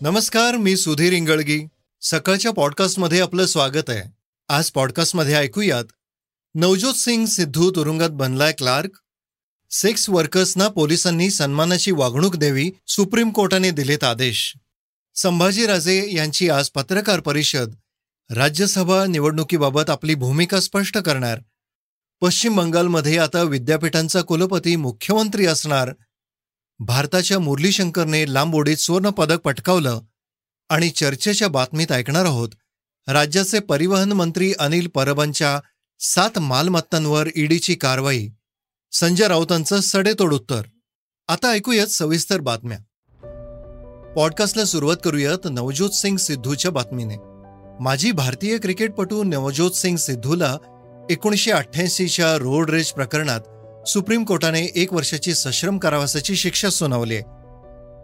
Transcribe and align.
नमस्कार 0.00 0.56
मी 0.56 0.76
सुधीर 0.76 1.12
इंगळगी. 1.12 1.66
सकाळच्या 2.00 2.52
पॉडकास्टमध्ये 2.52 3.20
आपलं 3.20 3.46
स्वागत 3.46 3.90
आहे. 3.90 4.10
आज 4.48 4.70
पॉडकास्टमध्ये 4.70 5.34
ऐकूयात 5.34 5.84
नवज्योत 6.54 6.94
सिंग 6.94 7.26
सिद्धू 7.26 7.70
तुरुंगात 7.70 8.10
बनलाय 8.10 8.52
क्लार्क. 8.52 8.90
सेक्स 9.70 10.10
वर्कर्सना 10.10 10.68
पोलिसांनी 10.68 11.30
सन्मानाची 11.30 11.90
वागणूक 11.90 12.36
द्यावी 12.36 12.70
सुप्रीम 12.86 13.30
कोर्टाने 13.30 13.70
दिलेत 13.70 14.04
आदेश. 14.04 14.54
संभाजीराजे 15.14 16.14
यांची 16.14 16.50
आज 16.50 16.68
पत्रकार 16.68 17.20
परिषद. 17.20 17.74
राज्यसभा 18.30 19.06
निवडणुकीबाबत 19.06 19.90
आपली 19.90 20.14
भूमिका 20.14 20.60
स्पष्ट 20.60 20.98
करणार. 20.98 21.40
पश्चिम 22.20 22.56
बंगालमध्ये 22.56 23.18
आता 23.18 23.42
विद्यापीठांचा 23.42 24.20
कुलपती 24.20 24.76
मुख्यमंत्री 24.76 25.46
असणार. 25.46 25.90
भारताच्या 26.80 27.38
मुरली 27.38 27.72
शंकरने 27.72 28.32
लांब 28.32 28.54
उडीत 28.54 28.76
सुवर्ण 28.76 29.10
पदक 29.10 29.40
पटकावलं 29.40 30.00
आणि 30.68 30.90
चर्चेच्या 30.90 31.48
बातमीत 31.48 31.92
ऐकणार 31.92 32.24
आहोत 32.24 32.48
राज्याचे 33.08 33.58
परिवहन 33.58 34.12
मंत्री 34.12 34.54
अनिल 34.58 34.88
परबांच्या 34.88 35.60
सात 36.00 36.38
मालमत्तांवर 36.38 37.28
ईडीची 37.36 37.74
कारवाई. 37.74 38.28
संजय 38.92 39.28
राऊतांचं 39.28 39.80
सडेतोड 39.80 40.34
उत्तर. 40.34 40.62
आता 41.28 41.50
ऐकूयात 41.50 41.86
सविस्तर 41.86 42.40
बातम्या. 42.40 42.78
पॉडकास्टला 44.16 44.64
सुरुवात 44.64 44.96
करूयात 45.04 45.38
नवज्योत 45.44 45.90
सिंग 45.90 46.16
सिद्धूच्या 46.16 46.70
बातमीने. 46.70 47.16
माजी 47.80 48.12
भारतीय 48.12 48.58
क्रिकेटपटू 48.58 49.22
नवज्योत 49.24 49.70
सिंग 49.70 49.96
सिद्धूला 49.96 50.56
एकोणीसशे 51.10 51.50
अठ्ठ्याऐंशीच्या 51.50 52.36
रोड 52.36 52.70
रेज 52.70 52.92
प्रकरणात 52.92 53.40
सुप्रीम 53.86 54.24
कोर्टाने 54.24 54.62
एक 54.74 54.92
वर्षाची 54.92 55.34
सश्रम 55.34 55.78
कारावासाची 55.78 56.36
शिक्षा 56.36 56.70
सुनावली 56.70 57.16
आहे. 57.16 57.24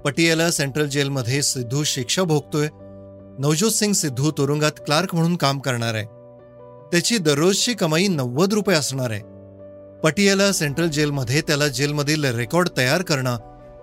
पटियाला 0.04 0.50
सेंट्रल 0.50 0.88
जेलमध्ये 0.88 1.42
सिद्धू 1.42 1.84
शिक्षा 1.84 2.22
भोगतोय. 2.22 2.68
नवज्योत 3.38 3.70
सिंग 3.70 3.92
सिद्धू 3.92 4.30
तुरुंगात 4.30 4.72
क्लार्क 4.72 5.14
म्हणून 5.14 5.36
काम 5.36 5.58
करणार 5.58 5.94
आहे. 5.94 6.04
त्याची 6.92 7.18
दररोजची 7.18 7.74
कमाई 7.74 8.08
नव्वद 8.08 8.52
रुपये 8.52 8.76
असणार 8.76 9.10
आहे. 9.10 9.20
पटियाला 10.02 10.52
सेंट्रल 10.52 10.88
जेलमध्ये 10.88 11.40
त्याला 11.40 11.68
जेलमधील 11.68 12.24
रेकॉर्ड 12.24 12.68
तयार 12.76 13.02
करणं 13.02 13.36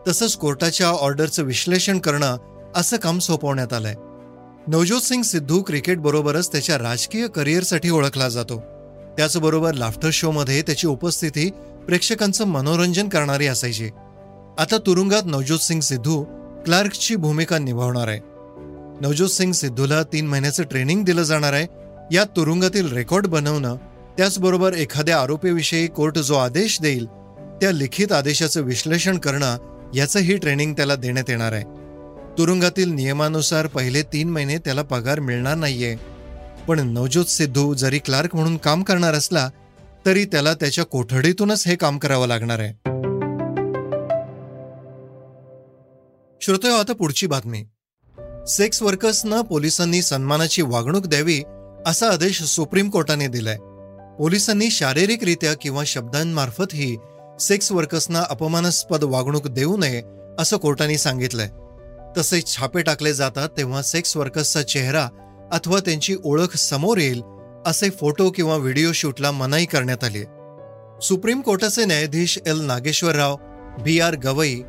तसंच 0.08 0.36
कोर्टाच्या 0.36 0.88
ऑर्डरचं 0.88 1.44
विश्लेषण 1.44 2.00
करणं 2.00 2.38
असं 2.76 2.98
काम 2.98 3.20
सोपवण्यात 3.20 3.74
आलंय. 3.74 3.96
नवज्योत 4.68 5.02
सिंग 5.02 5.22
सिद्धू 5.22 5.62
क्रिकेटबरोबरच 5.62 6.52
त्याच्या 6.52 6.78
राजकीय 6.78 7.28
करिअरसाठी 7.28 7.90
ओळखला 7.90 8.30
जातो. 8.30 8.60
त्याचबरोबर 9.18 9.74
लाफ्टर 9.74 10.10
शोमध्ये 10.14 10.62
त्याची 10.62 10.88
उपस्थिती 10.88 11.50
प्रेक्षकांचं 11.88 12.48
मनोरंजन 12.48 13.10
करणारी 13.10 13.48
असायची. 13.48 13.90
आता 14.58 14.78
तुरुंगात 14.86 15.22
नवज्योत 15.26 15.60
सिंग 15.60 15.82
सिद्धू 15.82 16.24
क्लार्कची 16.66 17.16
भूमिका 17.16 17.58
निभावणार 17.58 18.08
आहे. 18.08 18.20
नवज्योत 19.02 19.30
सिंग 19.30 19.52
सिद्धूला 19.52 20.04
तीन 20.04 20.28
महिन्याचं 20.28 20.64
ट्रेनिंग 20.64 21.06
दिलं 21.06 21.24
जाणार 21.24 21.54
आहे. 21.54 21.68
या 22.12 22.24
तुरुंगातील 22.24 22.92
रेकॉर्ड 22.92 23.28
बनवणं 23.28 23.76
त्याचबरोबर 24.18 24.74
एखाद्या 24.74 25.22
आरोपीविषयी 25.22 25.88
कोर्ट 25.88 26.18
जो 26.18 26.34
आदेश 26.34 26.82
देईल 26.82 27.06
त्या 27.62 27.72
लिखित 27.72 28.12
आदेशाचं 28.12 28.62
विश्लेषण 28.62 29.18
करणं 29.18 29.58
याचंही 29.96 30.38
ट्रेनिंग 30.38 30.74
त्याला 30.74 30.96
देण्यात 30.96 31.30
येणार 31.30 31.54
आहे. 31.54 31.64
तुरुंगातील 32.38 32.90
नियमानुसार 32.90 33.68
पहिले 33.68 34.02
तीन 34.02 34.30
महिने 34.30 34.58
त्याला 34.58 34.82
पगार 34.82 35.20
मिळणार 35.20 35.56
नाहीये. 35.56 35.96
पण 36.68 36.80
नवज्योत 36.80 37.26
सिद्धू 37.26 37.74
जरी 37.74 38.00
क्लार्क 38.00 38.36
म्हणून 38.36 38.58
काम 38.58 38.84
करणार 38.84 39.14
असला 39.14 39.50
तरी 40.06 40.26
त्याला 40.26 40.54
त्याच्या 40.54 40.86
कोठडीतूनच 40.86 41.68
हे 41.68 41.76
काम 41.76 41.98
करावं 41.98 42.28
लागणार 42.28 42.60
आहे. 42.60 42.70
श्रोतो 46.42 46.80
आता 46.80 46.94
पुढची 46.94 47.28
बातमी. 47.28 47.66
सेक्स 48.48 48.82
वर्कर्सना 48.82 49.42
पोलिसांनी 49.42 50.02
सन्मानाची 50.02 50.62
वागणूक 50.62 51.08
द्यावी 51.08 51.44
असा 51.86 52.10
आदेश 52.10 52.44
सुप्रीम 52.44 52.90
कोर्टाने 52.90 53.28
दिलाय. 53.28 53.58
पोलिसांनी 54.20 54.70
शारीरिकरित्या 54.70 55.54
किंवा 55.62 55.84
शब्दांमार्फतही 55.88 56.98
सेक्स 57.40 57.72
वर्कर्सना 57.72 58.24
अपमानास्पद 58.30 59.04
वागणूक 59.04 59.48
देऊ 59.48 59.78
नये 59.78 60.02
असं 60.40 60.58
कोर्टाने 60.58 60.98
सांगितलंय. 60.98 61.50
तसेच 62.18 62.56
छापे 62.56 62.82
टाकले 62.82 63.14
जातात 63.14 63.50
तेव्हा 63.58 63.82
सेक्स 63.82 64.18
वर्कर्सचा 64.18 64.62
चेहरा 64.62 65.08
अथवा 65.52 65.80
त्यांची 65.80 66.16
ओळख 66.24 66.56
समोर 66.56 66.98
येईल 66.98 67.22
असे 67.66 67.90
फोटो 67.90 68.30
किंवा 68.30 68.56
व्हिडिओ 68.56 68.92
शूटला 68.92 69.32
मनाई 69.32 69.66
करण्यात 69.66 70.04
आली. 70.04 70.24
सुप्रीम 71.02 71.42
कोर्टाचे 71.42 71.86
न्यायाधीश 71.86 72.40
L 72.48 72.62
Nageswararao 72.62 73.36
B 73.80 74.00
R 74.00 74.16
Gavai 74.16 74.62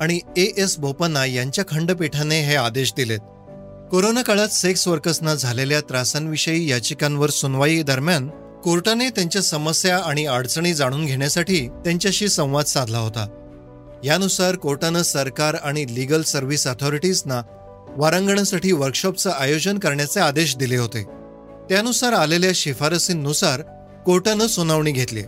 आणि 0.00 0.20
ए 0.36 0.44
एस 0.56 0.78
बोपन्ना 0.78 1.24
यांच्या 1.24 1.64
खंडपीठाने 1.68 2.40
हे 2.40 2.54
आदेश 2.54 2.92
दिलेत. 2.96 3.18
कोरोना 3.90 4.22
काळात 4.22 4.48
सेक्स 4.48 4.88
वर्कर्सना 4.88 5.34
झालेल्या 5.34 5.80
त्रासांविषयी 5.80 6.70
याचिकांवर 6.70 7.30
सुनवाई 7.30 7.82
दरम्यान 7.82 8.28
कोर्टाने 8.64 9.10
त्यांच्या 9.10 9.42
समस्या 9.42 9.98
आणि 9.98 10.26
अडचणी 10.26 10.74
जाणून 10.74 11.06
घेण्यासाठी 11.06 11.68
त्यांच्याशी 11.68 12.28
संवाद 12.28 12.64
साधला 12.64 12.98
होता. 12.98 13.26
यानुसार 14.04 14.54
कोर्टानं 14.54 15.02
सरकार 15.02 15.54
आणि 15.54 15.86
लिगल 15.90 16.22
सर्व्हिस 16.22 16.66
अथॉरिटीजना 16.66 17.42
वारांगणासाठी 17.96 18.72
वर्कशॉपचं 18.72 19.30
आयोजन 19.30 19.78
करण्याचे 19.78 20.20
आदेश 20.20 20.56
दिले 20.56 20.76
होते. 20.76 21.19
त्यानुसार 21.70 22.12
आलेल्या 22.12 22.50
शिफारसींनुसार 22.54 23.62
कोर्टानं 24.06 24.46
सुनावणी 24.46 24.92
घेतली. 24.92 25.22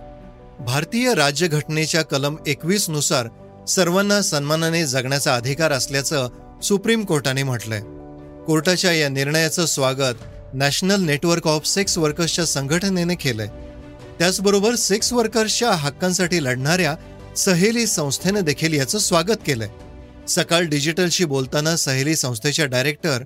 भारतीय 0.60 1.14
राज्यघटनेच्या 1.14 2.02
कलम 2.02 2.36
एकवीसनुसार 2.46 3.28
सर्वांना 3.68 4.22
सन्मानाने 4.22 4.86
जगण्याचा 4.86 5.34
अधिकार 5.34 5.72
असल्याचं 5.72 6.28
सुप्रीम 6.62 7.04
कोर्टाने 7.04 7.42
म्हटलंय. 7.42 7.80
कोर्टाच्या 8.46 8.92
या 8.92 9.08
निर्णयाचं 9.08 9.66
स्वागत 9.66 10.14
नॅशनल 10.54 11.00
नेटवर्क 11.00 11.48
ऑफ 11.48 11.66
सेक्स 11.66 11.98
वर्कर्सच्या 11.98 12.46
संघटनेने 12.46 13.14
केलंय. 13.14 13.48
त्याचबरोबर 14.18 14.74
सेक्स 14.74 15.12
वर्कर्सच्या 15.12 15.70
हक्कांसाठी 15.70 16.44
लढणाऱ्या 16.44 16.94
सहेली 17.36 17.86
संस्थेनं 17.86 18.40
देखील 18.40 18.72
याचं 18.72 18.98
स्वागत 18.98 19.38
केलंय. 19.46 19.68
सकाळ 20.28 20.62
डिजिटलशी 20.62 21.24
बोलताना 21.24 21.76
सहेली 21.76 22.16
संस्थेच्या 22.16 22.66
डायरेक्टर 22.66 23.22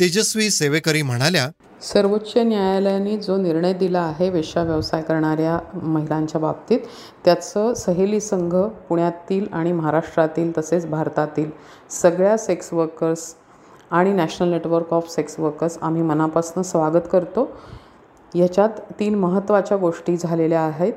तेजस्वी 0.00 0.50
सेवेकरी 0.50 1.02
म्हणाल्या 1.02 1.48
सर्वोच्च 1.82 2.36
न्यायालयाने 2.36 3.16
जो 3.16 3.36
निर्णय 3.36 3.72
दिला 3.72 4.00
आहे 4.00 4.30
वेश्या 4.30 4.62
व्यवसाय 4.62 5.02
करणाऱ्या 5.02 5.58
महिलांच्या 5.82 6.40
बाबतीत 6.40 6.78
त्याचं 7.24 7.74
सहेली 7.74 8.20
संघ 8.20 8.54
पुण्यातील 8.88 9.46
आणि 9.52 9.72
महाराष्ट्रातील 9.72 10.58
तसेच 10.58 10.86
भारतातील 10.86 11.50
सगळ्या 11.90 12.36
सेक्स 12.38 12.72
वर्कर्स 12.72 13.34
आणि 13.90 14.12
national 14.12 14.48
network 14.48 14.94
of 14.94 15.10
sex 15.10 15.38
workers 15.40 15.78
आम्ही 15.82 16.02
मनापासून 16.02 16.62
स्वागत 16.62 17.08
करतो. 17.12 17.48
याच्यात 18.34 18.80
तीन 19.00 19.14
महत्त्वाच्या 19.14 19.76
गोष्टी 19.76 20.16
झालेल्या 20.16 20.60
आहेत. 20.60 20.92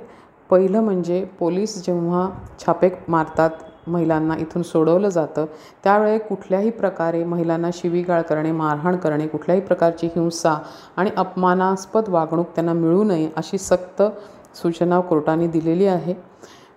पहिलं 0.50 0.82
म्हणजे 0.82 1.24
पोलीस 1.40 1.86
जेव्हा 1.86 2.30
छापे 2.66 2.90
मारतात 3.08 3.50
महिलांना 3.88 4.36
इथून 4.40 4.62
सोडवलं 4.62 5.10
जातं. 5.10 5.46
त्यावेळे 5.84 6.18
कुठल्याही 6.18 6.70
प्रकारे 6.70 7.24
महिलांना 7.24 7.70
शिवीगाळ 7.74 8.22
करणे 8.22 8.52
मारहाण 8.52 8.96
करणे 8.96 9.28
कुठल्याही 9.28 9.62
प्रकारची 9.62 10.08
हिंसा 10.08 10.58
आणि 10.98 11.10
अपमानास्पद 11.18 12.04
वागणूक 12.08 12.48
त्यांना 12.56 12.74
मिळू 12.74 13.04
नये 13.04 13.30
अशी 13.38 13.58
सक्त 13.58 14.04
सूचना 14.56 15.00
कोर्टाने 15.00 15.48
दिलेली 15.48 15.86
आहे. 15.86 16.14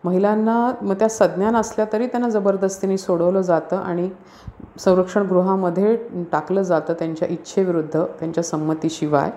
महिलांना 0.05 0.73
मग 0.83 0.95
त्या 0.95 1.09
सज्ञान 1.09 1.57
असल्या 1.57 1.85
तरी 1.93 2.07
त्यांना 2.07 2.29
जबरदस्तीने 2.29 2.99
सोडवलं 2.99 3.41
जातं 3.41 3.77
आणि 3.77 4.11
संरक्षणगृहामध्ये 4.79 5.97
टाकलं 6.33 6.63
जातं 6.63 6.93
त्यांच्या 6.93 7.29
इच्छेविरुद्ध 7.29 8.05
त्यांच्या 8.21 8.45
संमतीशिवाय. 8.45 9.31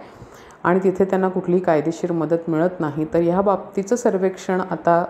आणि 0.64 0.80
तिथे 0.84 1.06
त्यांना 1.06 1.30
कुठलीही 1.30 1.62
कायदेशीर 1.62 2.12
मदत 2.12 2.50
मिळत 2.50 2.80
नाही. 2.80 3.06
तर 3.14 3.20
ह्या 3.20 3.42
बाबतीचं 3.42 3.96
सर्वेक्षण 3.96 4.62
आता 4.62 5.06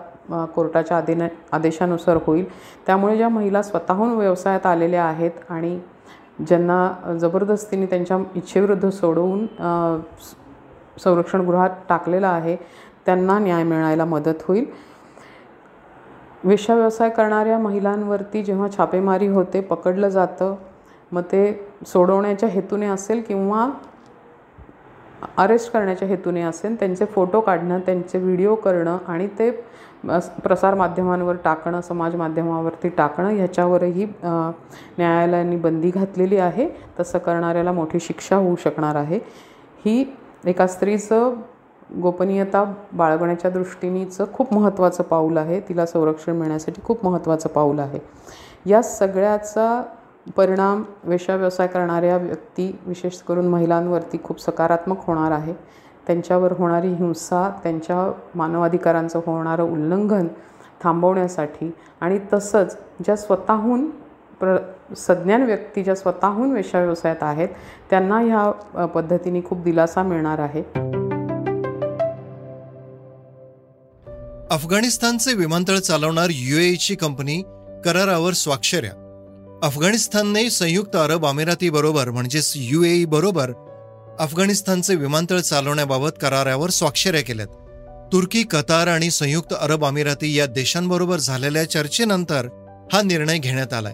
कोर्टाच्या 0.55 0.97
आदेन 0.97 1.21
आदेशानुसार 1.51 2.17
होईल. 2.25 2.45
त्यामुळे 2.87 3.15
ज्या 3.17 3.29
महिला 3.29 3.61
स्वतःहून 3.61 4.15
व्यवसायात 4.17 4.65
आलेल्या 4.65 5.03
आहेत 5.05 5.31
आणि 5.49 5.79
ज्यांना 6.47 7.15
जबरदस्तीने 7.21 7.85
त्यांच्या 7.85 8.17
इच्छेविरुद्ध 8.35 8.89
सोडवून 8.89 9.45
संरक्षणगृहात 11.03 11.69
टाकलेलं 11.89 12.27
आहे 12.27 12.55
त्यांना 13.05 13.37
न्याय 13.39 13.63
मिळायला 13.63 14.05
मदत 14.05 14.43
होईल. 14.47 14.65
वेश्या 16.43 16.75
व्यवसाय 16.75 17.09
करणाऱ्या 17.09 17.57
महिलांवरती 17.59 18.43
जेव्हा 18.43 18.67
छापेमारी 18.77 19.27
होते 19.27 19.61
पकडलं 19.61 20.09
जातं 20.09 20.55
मग 21.11 21.21
ते 21.31 21.41
सोडवण्याच्या 21.87 22.49
हेतूने 22.49 22.87
असेल 22.87 23.21
किंवा 23.27 23.69
अरेस्ट 25.37 25.71
करण्याच्या 25.71 26.07
हेतूने 26.07 26.41
असेल 26.41 26.75
त्यांचे 26.79 27.05
फोटो 27.05 27.39
काढणं 27.41 27.79
त्यांचे 27.85 28.17
व्हिडिओ 28.17 28.55
करणं 28.55 28.97
आणि 29.07 29.27
ते 29.39 29.49
प्रसारमाध्यमांवर 30.03 31.35
टाकणं 31.43 31.81
समाजमाध्यमावरती 31.81 32.89
टाकणं 32.89 33.29
ह्याच्यावरही 33.29 34.05
न्यायालयाने 34.23 35.55
बंदी 35.55 35.89
घातलेली 35.89 36.37
आहे. 36.37 36.67
तसं 36.99 37.17
करणाऱ्याला 37.17 37.71
मोठी 37.71 37.99
शिक्षा 37.99 38.35
होऊ 38.35 38.55
शकणार 38.55 38.95
आहे. 38.95 39.19
ही 39.85 40.03
एका 40.45 40.67
स्त्रीचं 40.67 41.33
गोपनीयता 42.01 42.63
बाळगण्याच्या 42.93 43.51
दृष्टीनेचं 43.51 44.25
खूप 44.33 44.53
महत्त्वाचं 44.53 45.03
पाऊल 45.03 45.37
आहे. 45.37 45.59
तिला 45.59 45.85
संरक्षण 45.85 46.35
मिळण्यासाठी 46.35 46.81
खूप 46.85 47.05
महत्त्वाचं 47.05 47.49
पाऊल 47.49 47.79
आहे. 47.79 47.99
या 48.65 48.81
सगळ्याचा 48.81 49.81
परिणाम 50.37 50.83
वेश्या 51.03 51.35
व्यवसाय 51.35 51.67
करणाऱ्या 51.67 52.17
व्यक्ती 52.17 52.71
विशेष 52.85 53.21
करून 53.21 53.47
महिलांवरती 53.47 54.17
खूप 54.23 54.41
सकारात्मक 54.41 55.05
होणार 55.07 55.31
आहे. 55.31 55.53
त्यांच्यावर 56.07 56.51
होणारी 56.51 56.93
हिंसा 56.93 57.49
त्यांच्या 57.63 58.11
मानवाधिकारांचं 58.35 59.19
होणारं 59.25 59.63
उल्लंघन 59.63 60.27
थांबवण्यासाठी 60.83 61.71
आणि 62.01 62.19
तसंच 62.33 62.77
ज्या 63.03 63.15
स्वतःहून 63.15 63.89
प्र 64.39 64.57
सज्ञान 64.97 65.43
व्यक्ती 65.43 65.83
ज्या 65.83 65.95
स्वतःहून 65.95 66.51
वेशा 66.51 66.79
व्यवसायात 66.79 67.15
आहेत 67.21 67.49
त्यांना 67.89 68.19
ह्या 68.19 68.85
पद्धतीने 68.85 69.41
खूप 69.41 69.63
दिलासा 69.63 70.03
मिळणार 70.03 70.39
आहे. 70.39 70.61
अफगाणिस्तानचे 74.51 75.33
विमानतळ 75.33 75.75
चालवणार 75.75 76.27
युएईची 76.29 76.95
कंपनी 76.95 77.41
करारावर 77.85 78.31
स्वाक्षऱ्या. 78.33 78.91
अफगाणिस्तानने 79.63 80.49
संयुक्त 80.49 80.95
अरब 80.95 81.25
अमिरातीबरोबर 81.25 82.09
म्हणजेच 82.09 82.53
युएई 82.55 83.05
बरोबर 83.05 83.51
अफगाणिस्तानचे 84.19 84.95
विमानतळ 84.95 85.39
चालवण्याबाबत 85.39 86.09
करारावर 86.21 86.69
स्वाक्षऱ्या 86.69 87.21
केल्यात. 87.21 87.47
तुर्की 88.13 88.43
कतार 88.43 88.87
आणि 88.87 89.11
संयुक्त 89.11 89.53
अरब 89.59 89.85
अमिराती 89.85 90.37
या 90.37 90.45
देशांबरोबर 90.45 91.17
झालेल्या 91.17 91.69
चर्चेनंतर 91.69 92.47
हा 92.93 93.01
निर्णय 93.01 93.37
घेण्यात 93.37 93.73
आलाय. 93.73 93.93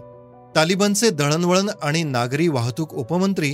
तालिबानचे 0.56 1.10
दळणवळण 1.10 1.69
आणि 1.81 2.04
नागरी 2.04 2.48
वाहतूक 2.48 2.94
उपमंत्री 2.94 3.54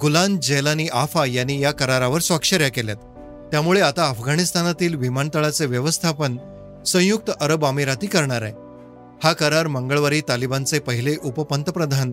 गुलान 0.00 0.40
जेलानी 0.40 0.88
आफा 0.92 1.24
यांनी 1.26 1.60
या 1.62 1.72
करारावर 1.72 2.20
स्वाक्षऱ्या 2.20 2.68
केल्यात. 2.68 2.96
त्यामुळे 3.50 3.80
आता 3.80 4.08
अफगाणिस्तानातील 4.08 4.94
विमानतळाचे 4.94 5.66
व्यवस्थापन 5.66 6.36
संयुक्त 6.86 7.30
अरब 7.40 7.64
अमिराती 7.64 8.06
करणार 8.06 8.42
आहे. 8.42 8.52
हा 9.24 9.32
करार 9.32 9.66
मंगळवारी 9.66 10.20
तालिबानचे 10.28 10.78
पहिले 10.78 11.16
उपपंतप्रधान 11.24 12.12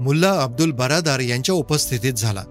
मुल्ला 0.00 0.32
अब्दुल 0.42 0.70
बरादार 0.70 1.18
यांच्या 1.18 1.54
उपस्थितीत 1.54 2.12
झाला. 2.12 2.42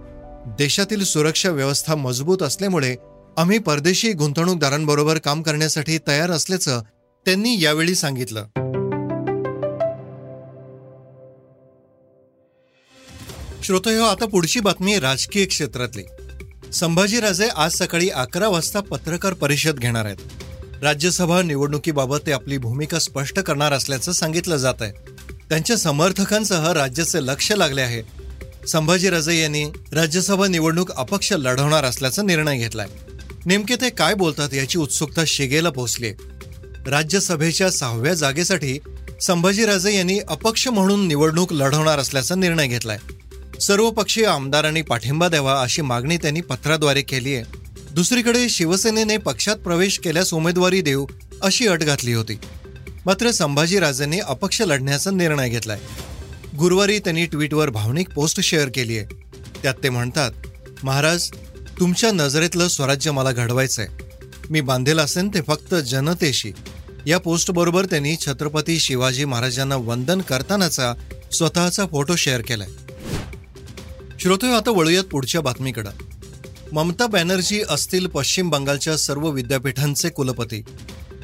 देशातील 0.48 1.04
सुरक्षा 1.04 1.50
व्यवस्था 1.50 1.96
मजबूत 1.96 2.44
असल्यामुळे 2.44 2.96
आम्ही 3.38 3.58
परदेशी 3.58 4.14
गुंतवणूकदारांबरोबर 4.14 5.18
काम 5.18 5.42
करण्यासाठी 5.42 5.98
तयार 6.08 6.32
असल्याचं 6.32 6.82
त्यांनी 7.26 7.64
यावेळी 7.64 7.96
सांगितलं. 7.96 8.46
श्रोतयो 13.64 14.02
हो, 14.02 14.08
आता 14.08 14.26
पुढची 14.26 14.60
बातमी 14.60 15.00
राजकीय 15.00 15.46
क्षेत्रातली. 15.46 16.04
संभाजीराजे 16.74 17.48
आज 17.56 17.74
सकाळी 17.74 18.10
अकरा 18.10 18.48
वाजता 18.48 18.80
पत्रकार 18.80 19.34
परिषद 19.34 19.78
घेणार 19.78 20.06
आहेत. 20.06 20.18
राज्यसभा 20.84 21.42
निवडणुकीबाबत 21.42 22.18
ते 22.28 22.32
आपली 22.32 22.58
भूमिका 22.58 23.00
स्पष्ट 23.00 23.40
करणार 23.40 23.74
असल्याचं 23.74 24.12
सांगितलं 24.12 24.58
जात 24.58 24.82
आहे 24.82 24.92
त्यांच्या 25.50 25.78
समर्थकांसह 25.78 26.72
राज्याचे 26.72 27.26
लक्ष 27.26 27.52
लागले 27.52 27.82
आहे. 27.82 28.25
संभाजीराजे 28.68 29.42
यांनी 29.42 29.64
राज्यसभा 29.92 30.48
निवडणूक 30.48 30.92
अपक्ष 30.92 31.34
लढवणार 31.34 31.84
असल्याचा 31.84 32.22
निर्णय 32.22 32.58
घेतलाय. 32.58 32.88
नेमके 33.46 33.76
ते 33.76 33.90
काय 33.90 34.14
बोलतात 34.14 34.54
याची 34.54 34.78
उत्सुकता 34.78 35.24
शिगेला 35.28 35.70
पोहोचली 35.70 36.12
राज्यसभेच्या 36.88 37.70
सहाव्या 37.72 38.14
जागेसाठी 38.14 38.80
संभाजीराजे 39.22 39.96
यांनी 39.96 40.20
अपक्ष 40.20 40.68
म्हणून 40.68 41.08
निवडणूक 41.08 41.54
लढवणार 41.54 42.00
असल्याचा 42.00 42.36
निर्णय 42.36 42.68
घेतलाय. 42.68 42.98
सर्वपक्षीय 43.62 44.26
आमदारांनी 44.26 44.82
पाठिंबा 44.82 45.28
द्यावा 45.28 45.62
अशी 45.62 45.82
मागणी 45.82 46.18
त्यांनी 46.18 46.42
पत्राद्वारे 46.42 47.02
केली 47.02 47.36
आहे 47.36 47.44
दुसरीकडे 47.92 48.50
शिवसेनेने 48.50 49.18
पक्षात 49.18 49.56
प्रवेश 49.56 50.00
केल्यास 50.00 50.34
उमेदवारी 50.34 50.82
देऊ 50.82 51.06
अशी 51.42 51.68
अट 51.68 51.84
घातली 51.84 52.14
होती. 52.14 52.40
मात्र 53.06 53.32
संभाजीराजेंनी 53.32 54.20
अपक्ष 54.20 54.62
लढण्याचा 54.62 55.12
निर्णय 55.12 55.50
घेतलाय. 55.50 55.80
गुरुवारी 56.60 57.00
त्यांनी 57.00 57.26
ट्विटवर 57.26 57.70
भावनिक 57.70 58.10
पोस्ट 58.10 58.40
शेअर 58.40 58.70
केली 58.76 58.98
आहे 58.98 59.08
त्यात 59.64 59.74
ते 59.84 59.90
म्हणतात 59.90 60.32
महाराज 60.84 61.30
तुमच्या 61.80 62.12
नजरेतलं 62.12 62.68
स्वराज्य 62.68 63.12
मला 63.12 63.32
घडवायचंय. 63.32 63.88
मी 64.50 64.62
बांधेल 64.62 65.00
असेन 65.00 65.30
ते 65.30 65.42
फक्त 65.42 65.76
जनतेशी. 65.76 66.52
या 67.06 67.18
पोस्टबरोबर 67.18 67.86
त्यांनी 67.86 68.16
छत्रपती 68.16 68.80
शिवाजी 68.80 69.26
महाराजांना 69.26 69.76
वंदन 69.76 70.22
करतानाचा 70.22 70.94
स्वतःचा 71.32 71.86
फोटो 71.86 72.16
शेअर 72.16 72.42
केलाय. 72.42 72.68
श्रोतो 74.20 74.46
आता 74.46 74.72
वळूयात 74.72 75.04
पुढच्या 75.04 75.42
बातमीकडं. 75.42 75.90
ममता 76.72 77.08
बॅनर्जी 77.08 77.62
असतील 77.70 78.08
पश्चिम 78.08 78.50
बंगालच्या 78.50 78.98
सर्व 78.98 79.30
विद्यापीठांचे 79.30 80.10
कुलपती. 80.10 80.64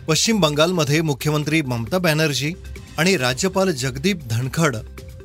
पश्चिम 0.07 0.39
बंगालमध्ये 0.39 1.01
मुख्यमंत्री 1.01 1.61
ममता 1.61 1.97
बॅनर्जी 1.97 2.53
आणि 2.97 3.17
राज्यपाल 3.17 3.71
जगदीप 3.71 4.17
धनखड 4.29 4.75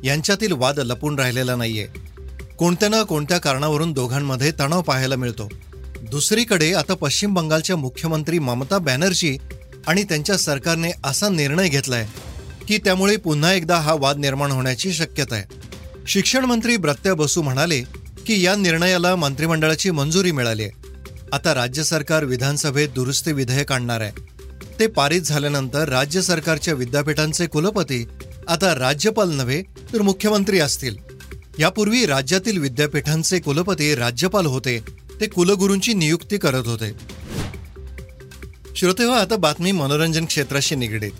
यांच्यातील 0.07 0.53
वाद 0.53 0.81
लपून 0.81 1.19
राहिलेला 1.19 1.57
नाहीये. 1.57 1.87
कोणत्या 2.59 2.89
ना 2.89 3.03
कोणत्या 3.03 3.39
कारणावरून 3.39 3.93
दोघांमध्ये 3.93 4.53
तणाव 4.61 4.83
पाहायला 4.83 5.17
मिळतो. 5.17 5.49
दुसरीकडे 6.11 6.73
आता 6.73 6.95
पश्चिम 6.95 7.35
बंगालच्या 7.35 7.77
मुख्यमंत्री 7.77 8.39
ममता 8.39 8.79
बॅनर्जी 8.79 9.37
आणि 9.87 10.03
त्यांच्या 10.03 10.37
सरकारने 10.37 10.91
असा 11.05 11.29
निर्णय 11.29 11.69
घेतलाय 11.69 12.07
की 12.69 12.79
त्यामुळे 12.79 13.17
पुन्हा 13.17 13.53
एकदा 13.53 13.77
हा 13.77 13.95
वाद 13.95 14.17
निर्माण 14.17 14.51
होण्याची 14.51 14.93
शक्यता 14.93 15.35
आहे 15.35 15.45
शिक्षण 16.07 16.45
मंत्री 16.45 16.77
ब्रत्या 16.77 17.15
बसू 17.15 17.43
म्हणाले 17.43 17.81
की 18.27 18.43
या 18.45 18.55
निर्णयाला 18.57 19.15
मंत्रिमंडळाची 19.17 19.91
मंजुरी 19.91 20.33
मिळाली 20.33 20.63
आहे 20.63 20.73
आता 21.33 21.55
राज्य 21.55 21.83
सरकार 21.83 22.25
विधानसभेत 22.25 22.89
दुरुस्ती 22.89 23.33
विधेयक 23.33 23.73
आणणार 23.73 24.01
आहे. 24.01 24.13
ते 24.79 24.87
पारित 24.87 25.23
झाल्यानंतर 25.23 25.89
राज्य 25.89 26.23
सरकारच्या 26.23 26.75
विद्यापीठांचे 26.75 27.47
कुलपती 27.47 28.05
आता 28.49 28.75
राज्यपाल 28.75 29.31
नव्हे 29.31 29.63
तर 29.63 30.03
मुख्यमंत्री 30.03 30.59
असतील. 30.59 30.97
यापूर्वी 31.59 32.07
राज्यातील 32.07 32.59
विद्यापीठांचे 32.59 33.39
कुलपती 33.39 33.95
राज्यपाल 33.95 34.47
होते 34.47 34.81
ते 35.21 35.27
कुलगुरूंची 35.27 35.95
नियुक्ती 35.95 36.39
करत 36.39 36.67
होते. 36.67 36.93
श्रोते 38.77 39.05
हो 39.05 39.13
आता 39.13 39.37
बातमी 39.37 39.73
मनोरंजन 39.73 40.25
क्षेत्राशी 40.25 40.75
निगडीत. 40.75 41.13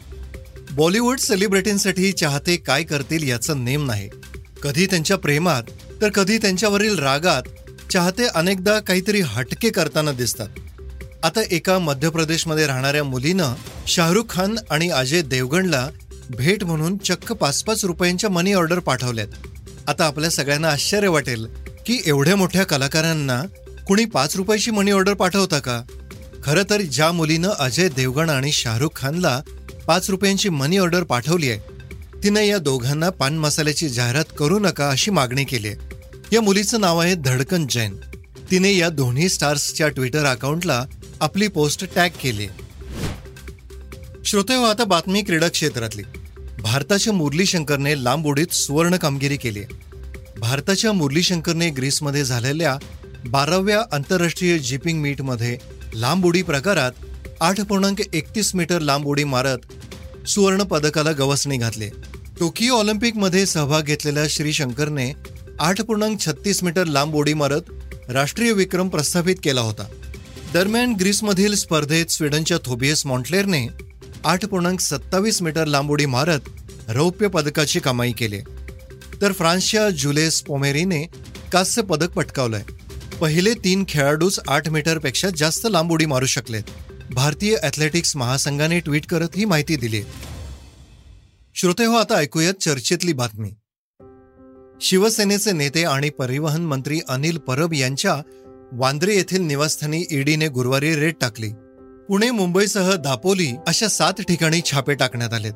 बॉलिवूड 0.71 1.19
सेलिब्रिटींसाठी 1.19 2.13
चाहते 2.13 2.57
काय 2.57 2.83
करतील 2.83 3.29
याचा 3.29 3.55
नेम 3.55 3.87
नाही. 3.87 4.09
कधी 4.63 4.87
त्यांच्या 4.87 5.17
प्रेमात 5.17 5.63
तर 6.01 6.09
कधी 6.09 6.39
त्यांच्यावरील 6.39 6.99
रागात 6.99 7.43
चाहते 7.93 8.27
अनेकदा 8.27 8.81
काहीतरी 8.81 9.21
हटके 9.21 9.71
करताना 9.71 10.13
दिसतात. 10.13 10.49
आता 11.23 11.41
एका 11.51 11.79
मध्य 11.79 12.09
प्रदेशमध्ये 12.09 12.67
राहणाऱ्या 12.67 13.05
मुलीनं 13.05 13.55
शाहरुख 13.87 14.25
खान 14.31 14.57
आणि 14.71 14.89
अजय 14.89 15.23
देवगणला 15.23 15.89
भेट 16.31 16.65
म्हणून 16.65 16.97
चक्क 16.97 17.33
पाच 17.33 17.63
पाच 17.65 17.85
रुपयांच्या 17.85 18.31
मनी 18.31 18.53
ऑर्डर 18.53 18.79
पाठवल्यात. 18.79 19.27
आता 19.87 20.05
आपल्या 20.05 20.31
सगळ्यांना 20.31 20.69
आश्चर्य 20.69 21.09
वाटेल 21.09 21.47
की 21.87 22.03
एवढ्या 22.07 22.37
मोठ्या 22.37 22.65
कलाकारांना 22.65 23.43
कुणी 23.87 24.05
पाच 24.05 24.37
रुपयाची 24.37 24.71
मनी 24.71 24.91
ऑर्डर 24.91 25.15
पाठवता 25.15 25.59
का? 25.59 25.83
खरं 26.45 26.63
तर 26.71 26.81
ज्या 26.81 27.13
मुलीनं 27.13 27.49
अजय 27.59 27.89
देवगण 27.89 28.31
आणि 28.31 28.53
शाहरुख 28.53 28.89
खानला 28.97 29.41
पाच 29.87 30.11
रुपयांची 30.11 30.49
मनी 30.49 30.79
ऑर्डर 30.79 31.03
पाठवली 31.03 31.51
आहे 31.51 31.61
तिनं 32.23 32.41
या 32.41 32.59
दोघांना 32.59 33.11
पान 33.11 33.39
मसाल्याची 33.39 33.89
जाहिरात 33.89 34.25
करू 34.39 34.59
नका 34.59 34.91
अशी 34.91 35.11
मागणी 35.11 35.45
केली 35.45 35.69
आहे. 35.69 35.77
या 36.33 36.41
मुलीचं 36.41 36.81
नाव 36.81 36.99
आहे 36.99 37.15
धडकन 37.15 37.67
जैन. 37.71 37.97
तिने 38.51 38.77
या 38.77 38.89
दोन्ही 38.89 39.29
स्टार्सच्या 39.29 39.89
ट्विटर 39.89 40.25
अकाउंटला 40.25 40.85
आपली 41.21 41.49
पोस्ट 41.49 41.85
टॅग 41.95 42.11
केली 42.23 42.47
श्रोते 44.27 44.55
हो, 44.55 44.63
आता 44.63 44.85
बातमी 44.85 45.23
क्रीडा 45.23 45.49
क्षेत्रातली. 45.49 46.03
भारताच्या 46.63 47.13
मुरली 47.13 47.47
शंकरने 47.47 48.05
लांब 48.05 48.27
उडीत 48.27 48.55
सुवर्ण 48.55 48.97
कामगिरी 48.97 49.37
केली 49.37 49.59
आहे. 49.59 49.75
भारताच्या 50.39 50.93
मुरली 50.93 51.23
शंकरने 51.23 51.71
ग्रीसमध्ये 51.71 52.25
झालेल्या 52.25 52.77
बाराव्या 53.27 53.83
आंतरराष्ट्रीय 53.93 54.59
जिपिंग 54.59 55.01
मीटमध्ये 55.01 55.59
लांब 55.95 56.27
उडी 56.27 56.43
प्रकारात 56.43 56.93
आठ 57.41 57.61
पूर्णांक 57.61 58.01
एकतीस 58.13 58.55
मीटर 58.55 58.81
लांब 58.81 59.07
उडी 59.07 59.25
मारत 59.25 59.59
सुवर्ण 60.29 60.63
पदकाला 60.63 61.13
गवसणी 61.13 61.57
घातले. 61.57 61.89
टोकियो 62.41 62.75
ऑलिम्पिकमध्ये 62.75 63.47
सहभाग 63.47 63.83
घेतलेल्या 63.83 64.25
श्री 64.31 64.53
शंकरने 64.53 65.13
आठ 65.61 65.81
पूर्णांक 65.81 66.21
छत्तीस 66.21 66.65
मीटर 66.65 66.85
लांब 66.85 67.15
उडी 67.15 67.35
मारत 67.35 67.63
राष्ट्रीय 68.09 68.53
विक्रम 68.53 68.89
प्रस्थापित 68.89 69.37
केला 69.43 69.61
होता. 69.61 69.85
दरम्यान 70.53 70.93
ग्रीसमधील 70.93 71.55
स्पर्धेत 71.55 72.07
स्वीडनच्या 72.07 72.59
थोबियस 72.65 73.07
मॉन्टलेरने 73.07 73.87
आठ 74.27 74.47
पूर्णांक 74.47 74.81
सत्तावीस 74.81 75.43
मीटर 75.43 75.65
लांब 75.65 75.91
उडी 75.91 76.07
मारत 76.07 76.41
रौप्य 76.89 77.29
पदकाची 77.29 77.81
कमाई 77.81 78.13
केली. 78.13 78.39
तर 79.23 79.33
फ्रान्सच्या 79.33 79.91
जुलेस 79.91 80.43
पोमेरीने 80.43 81.05
कांस्य 81.53 81.83
पदक 81.83 82.11
पटकावलंय. 82.11 82.63
पहिले 83.21 83.55
तीन 83.55 83.85
खेळाडूच 83.89 84.41
आठ 84.49 84.69
मीटरपेक्षा 84.69 85.29
जास्त 85.37 85.67
लांब 85.71 85.93
उडी 85.93 86.07
मारू 86.07 86.27
शकलेत. 86.27 86.63
भारतीय 87.15 87.57
ॲथलेटिक्स 87.63 88.17
महासंघाने 88.17 88.81
ट्विट 88.81 89.07
करत 89.07 89.29
ही 89.37 89.45
माहिती 89.45 89.77
दिली. 89.77 90.03
श्रोते 91.55 91.85
हो 91.85 91.95
आता 91.95 92.15
ऐकूयात 92.15 92.55
चर्चेतली 92.55 93.13
बातमी. 93.13 93.51
शिवसेनेचे 94.81 95.53
नेते 95.53 95.85
आणि 95.85 96.11
परिवहन 96.11 96.63
मंत्री 96.63 97.01
अनिल 97.09 97.39
परब 97.39 97.75
यांच्या 97.75 98.23
वांद्रे 98.73 99.15
येथील 99.15 99.41
निवासस्थानी 99.41 100.05
ईडीने 100.11 100.49
गुरुवारी 100.49 100.95
रेड 100.95 101.15
टाकली. 101.21 101.51
पुणे 102.09 102.31
मुंबईसह 102.31 102.95
दापोली 102.95 103.55
अशा 103.67 103.89
सात 103.89 104.13
ठिकाणी 104.13 104.61
छापे 104.61 104.95
टाकण्यात 104.95 105.33
आलेत. 105.33 105.53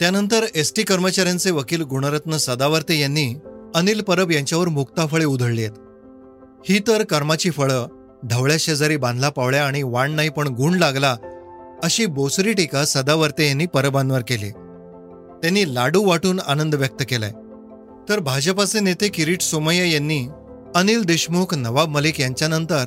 त्यानंतर 0.00 0.46
एस 0.54 0.72
टी 0.76 0.82
कर्मचाऱ्यांचे 0.82 1.50
वकील 1.50 1.82
गुणरत्न 1.82 2.36
सदावर्ते 2.36 3.00
यांनी 3.00 3.34
अनिल 3.74 4.02
परब 4.02 4.30
यांच्यावर 4.30 4.68
मुक्ताफळे 4.68 5.24
उधळली 5.24 5.64
आहेत. 5.64 5.76
ही 6.68 6.78
तर 6.78 7.02
कर्माची 7.02 7.50
फळं 7.50 7.86
ढवळ्या 8.24 8.56
शेजारी 8.60 8.96
बांधला 8.96 9.28
पावळ्या 9.28 9.66
आणि 9.66 9.82
वाण 9.82 10.12
नाही 10.12 10.28
पण 10.28 10.48
गुण 10.48 10.74
लागला 10.74 11.16
अशी 11.82 12.06
बोसरी 12.06 12.52
टीका 12.52 12.84
सदावर्ते 12.84 13.48
यांनी 13.48 13.66
परबांवर 13.66 14.20
केली. 14.20 14.50
त्यांनी 15.42 15.74
लाडू 15.74 16.04
वाटून 16.04 16.40
आनंद 16.46 16.74
व्यक्त 16.74 17.02
केलाय. 17.08 17.30
तर 18.08 18.18
भाजपाचे 18.18 18.80
नेते 18.80 19.08
किरीट 19.08 19.42
सोमय्या 19.42 19.84
यांनी 19.84 20.26
अनिल 20.74 21.02
देशमुख 21.04 21.54
नवाब 21.54 21.88
मलिक 21.88 22.20
यांच्यानंतर 22.20 22.84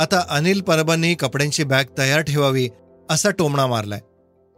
आता 0.00 0.20
अनिल 0.30 0.60
परबांनी 0.60 1.14
कपड्यांची 1.14 1.64
बॅग 1.64 1.84
तयार 1.98 2.20
ठेवावी 2.20 2.68
असा 3.10 3.30
टोमणा 3.30 3.66
मारलाय. 3.66 4.00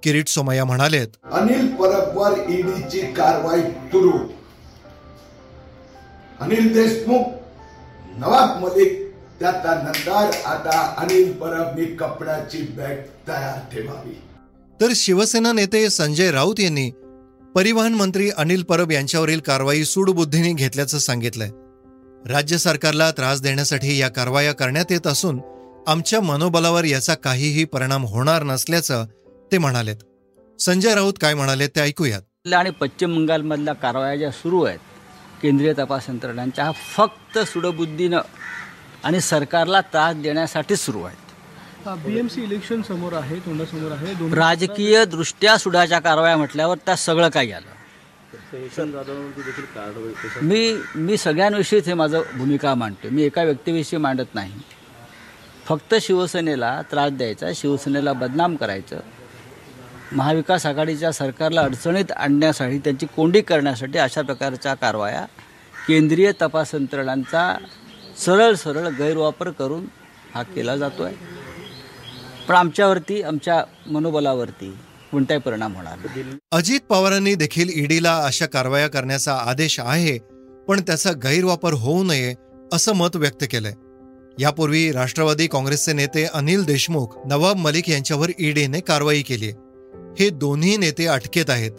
किरीट 0.03 0.29
सोमय्या 0.29 0.65
म्हणालेत 0.65 1.09
अनिल 1.33 1.67
परबवर 1.75 2.39
ईडीची 2.51 3.01
कारवाई 3.13 3.61
सुरू. 3.61 4.19
अनिल 6.41 6.73
देशमुख 6.73 7.25
नवाब 8.19 8.65
मलिक 8.65 8.93
त्यानंतर 9.41 10.31
आता 10.47 10.95
अनिल 10.99 11.33
परबनी 11.33 11.85
कपड्याची 11.85 12.63
बॅग 12.77 12.97
तयार 13.29 13.59
ठेवावी. 13.73 14.15
तर 14.81 14.93
शिवसेना 14.97 15.53
नेते 15.53 15.89
संजय 15.91 16.31
राऊत 16.31 16.61
यांनी 16.61 16.91
परिवहन 17.55 17.95
मंत्री 17.95 18.31
अनिल 18.31 18.63
परब 18.63 18.93
यांच्यावरील 18.93 19.41
कारवाई 19.41 19.85
सूडबुद्धीने 19.85 20.53
घेतल्याचं 20.53 20.99
सांगितलंय. 20.99 21.51
राज्य 22.27 22.59
सरकारला 22.59 23.11
त्रास 23.11 23.41
देण्यासाठी 23.43 23.99
या 23.99 24.09
कारवाया 24.09 24.53
करण्यात 24.53 24.85
येत 24.91 25.07
असून 25.07 25.41
आमच्या 25.87 26.21
मनोबलावर 26.21 26.85
याचा 26.85 27.15
काहीही 27.15 27.65
परिणाम 27.65 28.05
होणार 28.05 28.43
नसल्याचं 28.43 29.07
ते 29.53 29.59
म्हणालेत. 29.59 29.97
संजय 30.59 30.95
राऊत 30.95 31.13
काय 31.21 31.35
म्हणाले 31.35 31.67
ते 31.67 31.81
ऐकूयात. 31.81 32.53
आणि 32.53 32.71
पश्चिम 32.71 33.17
बंगालमधल्या 33.17 33.75
कारवाया 33.75 34.17
ज्या 34.17 34.31
सुरू 34.31 34.63
आहेत 34.63 34.79
केंद्रीय 35.43 35.73
तपास 35.73 36.07
यंत्रणांच्या 36.09 36.65
हा 36.65 36.73
फक्त 36.97 37.39
सुडबुद्धीनं 37.39 38.21
आणि 39.05 39.21
सरकारला 39.21 39.81
त्रास 39.81 40.17
देण्यासाठी 40.17 40.77
सुरू 40.77 41.03
आहेत. 41.03 41.89
बीएमसी 42.07 42.43
इलेक्शन 42.43 42.83
समोर 42.83 43.13
आहे 43.13 43.37
तोंडासमोर 43.37 43.93
आहे. 43.93 44.15
दोन 44.15 44.35
राजकीय 44.35 45.05
दृष्ट्या 45.05 45.57
सुडाच्या 45.59 45.99
कारवाया 45.99 46.37
म्हटल्यावर 46.37 46.77
त्या 46.87 46.97
सगळं 46.97 47.29
काही 47.29 47.53
आलं. 47.53 47.82
मी 50.43 50.77
मी 50.97 51.17
सगळ्यांविषयीच 51.17 51.89
हे 51.89 51.95
माझं 51.95 52.23
भूमिका 52.37 52.75
मांडतो 52.75 53.09
मी 53.11 53.23
एका 53.23 53.43
व्यक्तीविषयी 53.43 53.99
मांडत 53.99 54.35
नाही. 54.35 54.53
फक्त 55.67 55.95
शिवसेनेला 56.01 56.81
त्रास 56.91 57.13
द्यायचा 57.13 57.47
शिवसेनेला 57.55 58.13
बदनाम 58.13 58.57
करायचं. 58.57 59.01
महाविकास 60.13 60.67
आघाडीच्या 60.67 61.13
सरकारला 61.13 61.61
अडचणीत 61.61 62.11
आणण्यासाठी 62.13 62.79
त्यांची 62.79 63.07
कोंडी 63.17 63.41
करण्यासाठी 63.41 63.99
अशा 63.99 64.23
प्रकारच्या 64.23 64.75
कारवाया 64.75 65.25
केंद्रीय 65.87 66.31
तपास 66.41 66.75
यंत्रणांचा 66.75 67.45
सरळ 68.19 68.55
सरळ 68.55 68.89
गैरवापर 68.99 69.51
करून 69.51 69.85
हा 70.35 70.43
केला 70.43 70.77
जातो 70.77 71.03
आहे 71.03 71.15
पण 72.49 72.55
आमच्यावरती 72.55 73.23
आमच्या 73.23 73.63
मनोबलावरती 73.87 74.73
कोणताही 75.13 75.41
परिणाम 75.41 75.77
होणार 75.77 75.99
अजित 76.53 76.81
पवारांनी 76.81 77.35
देखील 77.35 77.71
ईडीला 77.75 78.17
अशा 78.17 78.47
कारवाया 78.47 78.89
करण्याचा 78.89 79.35
आदेश 79.37 79.81
आहे 79.81 80.19
पण 80.69 80.81
त्याचा 80.81 81.13
गैरवापर 81.13 81.73
होऊ 81.73 82.05
नये 82.05 82.35
असं 82.73 82.93
मत 82.93 83.17
व्यक्त 83.17 83.45
केलंय. 83.51 83.73
यापूर्वी 84.39 84.93
राष्ट्रवादी 84.93 85.47
काँग्रेसचे 85.47 85.93
नेते 85.93 86.25
अनिल 86.25 86.65
देशमुख 86.65 87.07
नवाब 87.27 87.57
मलिक 87.57 87.91
यांच्यावर 87.91 88.31
ईडीने 88.39 88.81
कारवाई 88.81 89.23
केली 89.23 89.49
हे 90.19 90.31
दोन्ही 90.31 90.77
नेते 90.77 91.07
अटकेत 91.07 91.51
आहेत. 91.51 91.71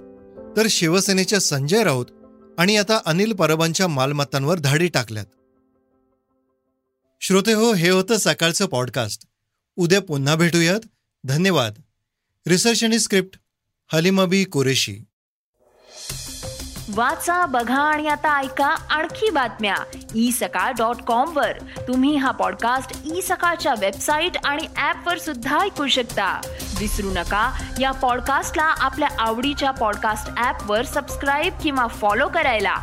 तर 0.58 0.68
शिवसेनेच्या 0.70 1.40
संजय 1.40 1.84
राऊत 1.84 2.06
आणि 2.58 2.78
आता 2.78 3.00
अनिल 3.06 3.34
परबांच्या 3.34 3.88
मालमत्तांवर 3.88 4.60
धाडी 4.60 4.88
टाकल्यात. 4.88 5.25
श्रोते 7.22 7.54
हो 7.54 7.74
हे 7.74 7.90
होतं 7.90 8.18
सकाळचं 8.18 8.66
पॉडकास्ट. 8.66 9.25
उद्या 9.75 10.02
पुन्हा 10.02 10.36
भेटूयात. 10.36 10.80
धन्यवाद. 11.24 11.74
रिसर्च 12.47 12.83
आणि 12.83 13.00
स्क्रिप्ट 13.00 13.39
हलिमाबी 13.93 14.43
कुरेशी 14.43 14.97
वाचा 16.89 17.45
बघा 17.45 17.81
आणि 17.81 18.07
आता 18.07 18.39
ऐका 18.39 18.65
आणखी 18.65 19.29
बातम्या. 19.29 19.75
ई 20.15 20.31
सकाळ 20.31 20.71
डॉट 20.71 21.01
कॉम 21.01 21.38
वर. 21.38 21.51
तुम्ही 21.88 22.15
हा 22.15 22.31
पॉडकास्ट 22.31 23.15
ई 23.15 23.21
सकाळच्या 23.21 23.75
वेबसाईट 23.79 24.31
आणि 24.45 24.67
ऍप 24.77 25.07
वर 25.07 25.17
सुद्धा 25.17 25.59
ऐकू 25.59 25.88
शकता. 25.88 26.41
विसरू 26.79 27.12
नका 27.12 27.62
या 27.79 27.91
पॉडकास्टला 27.91 28.63
आपल्या 28.63 29.09
आवडीच्या 29.19 29.71
पॉडकास्ट 29.71 30.43
ऍप 30.43 30.71
वर 30.71 30.85
सबस्क्राईब 30.85 31.53
किंवा 31.63 31.88
फॉलो 31.88 32.29
करायला. 32.29 32.75